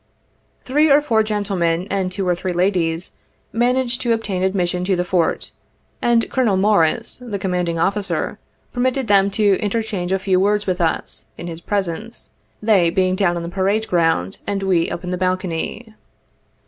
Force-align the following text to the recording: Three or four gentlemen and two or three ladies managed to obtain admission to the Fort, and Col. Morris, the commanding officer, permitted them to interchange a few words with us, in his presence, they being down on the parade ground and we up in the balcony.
Three 0.65 0.89
or 0.89 0.99
four 0.99 1.21
gentlemen 1.21 1.85
and 1.91 2.11
two 2.11 2.27
or 2.27 2.33
three 2.33 2.53
ladies 2.53 3.11
managed 3.53 4.01
to 4.01 4.13
obtain 4.13 4.41
admission 4.41 4.83
to 4.85 4.95
the 4.95 5.05
Fort, 5.05 5.51
and 6.01 6.27
Col. 6.31 6.57
Morris, 6.57 7.19
the 7.23 7.37
commanding 7.37 7.77
officer, 7.77 8.39
permitted 8.73 9.07
them 9.07 9.29
to 9.29 9.59
interchange 9.61 10.11
a 10.11 10.17
few 10.17 10.39
words 10.39 10.65
with 10.65 10.81
us, 10.81 11.27
in 11.37 11.45
his 11.45 11.61
presence, 11.61 12.31
they 12.63 12.89
being 12.89 13.15
down 13.15 13.35
on 13.37 13.43
the 13.43 13.47
parade 13.47 13.87
ground 13.87 14.39
and 14.47 14.63
we 14.63 14.89
up 14.89 15.03
in 15.03 15.11
the 15.11 15.19
balcony. 15.19 15.93